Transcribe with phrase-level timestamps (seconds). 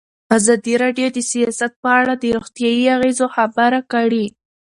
[0.37, 4.25] ازادي راډیو د سیاست په اړه د روغتیایي اغېزو خبره کړې.